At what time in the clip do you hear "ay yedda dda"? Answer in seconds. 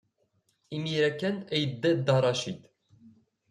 1.53-2.17